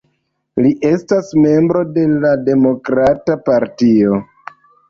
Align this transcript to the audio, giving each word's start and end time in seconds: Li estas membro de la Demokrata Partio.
Li 0.65 0.71
estas 0.91 1.29
membro 1.43 1.83
de 1.99 2.07
la 2.25 2.33
Demokrata 2.49 3.39
Partio. 3.51 4.21